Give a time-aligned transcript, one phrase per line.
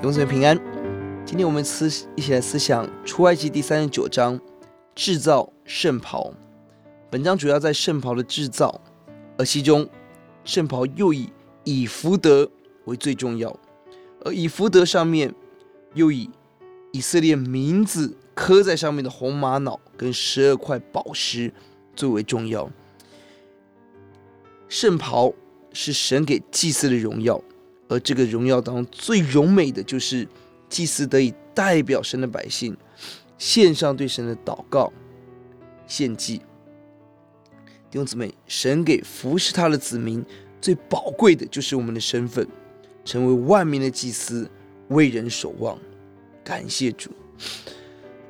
[0.00, 0.58] 弟兄姊妹平安。
[1.26, 4.40] 今天我们思一起来思想出埃及第三十九章
[4.94, 6.32] 制造圣袍。
[7.10, 8.80] 本章主要在圣袍的制造，
[9.36, 9.86] 而其中
[10.42, 11.30] 圣袍又以
[11.64, 12.50] 以福德
[12.86, 13.54] 为最重要，
[14.24, 15.34] 而以福德上面
[15.92, 16.30] 又以
[16.92, 21.52] 以色列名字刻在上面的红玛瑙跟十二块宝石
[21.94, 22.70] 最为重要。
[24.66, 25.34] 圣袍
[25.74, 27.38] 是神给祭司的荣耀。
[27.90, 30.26] 而这个荣耀当中最荣美的就是
[30.68, 32.76] 祭司得以代表神的百姓，
[33.36, 34.92] 献上对神的祷告、
[35.88, 36.38] 献祭。
[37.90, 40.24] 弟兄姊妹，神给服侍他的子民
[40.60, 42.46] 最宝贵的就是我们的身份，
[43.04, 44.48] 成为万民的祭司，
[44.90, 45.76] 为人守望。
[46.44, 47.10] 感谢主。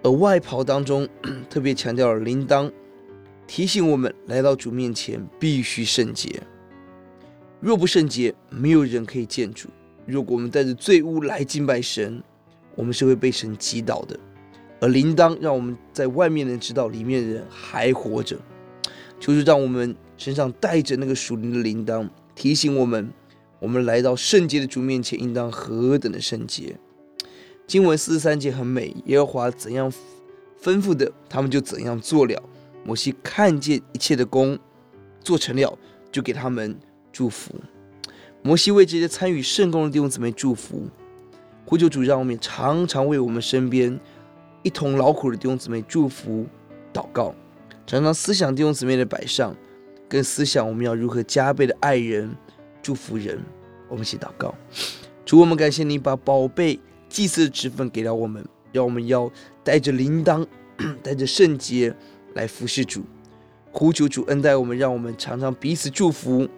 [0.03, 1.07] 而外袍当中
[1.51, 2.73] 特别强调了铃铛，
[3.47, 6.43] 提醒我们来到主面前必须圣洁。
[7.61, 9.69] 若不圣洁，没有人可以见主。
[10.07, 12.23] 如果我们带着罪污来敬拜神，
[12.75, 14.19] 我们是会被神击倒的。
[14.81, 18.39] 而铃铛让我们在外面人知道里面的人还活着，
[19.19, 23.13] 就是让我们身上带着那个属灵的铃铛，提醒我们，
[23.59, 26.79] 我们来到圣洁的主面前应当何等的圣洁。
[27.67, 29.93] 经文四十三节很美，耶和华怎样
[30.63, 32.43] 吩咐的，他们就怎样做了。
[32.85, 34.59] 摩西看见一切的工
[35.23, 35.79] 做成了，
[36.11, 36.75] 就给他们。
[37.13, 37.55] 祝福
[38.43, 40.89] 摩西为这些参与圣工的弟兄姊妹祝福，
[41.67, 43.99] 呼求主，让我们常常为我们身边
[44.63, 46.47] 一同劳苦的弟兄姊妹祝福
[46.93, 47.35] 祷告，
[47.87, 49.55] 常常思想弟兄姊妹的摆上，
[50.09, 52.35] 更思想我们要如何加倍的爱人、
[52.83, 53.39] 祝福人。
[53.89, 54.55] 我们一起祷告，
[55.25, 59.31] 主，我们感谢你把宝贝祭司的职分给了我们，让我们要
[59.63, 60.47] 带着铃铛、
[61.03, 61.95] 带着圣洁
[62.35, 63.03] 来服侍主。
[63.73, 66.49] 呼求主恩待我们，让我们常常彼此祝福。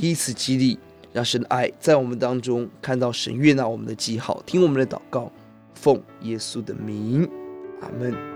[0.00, 0.78] 彼此激励，
[1.12, 5.30] 让神的爱在我们当中看到神悦纳我们的记号，听我们的祷告，
[5.74, 7.28] 奉耶稣的名，
[7.82, 8.31] 阿门。